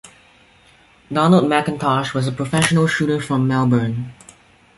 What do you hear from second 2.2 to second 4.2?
a professional shooter from Melbourne.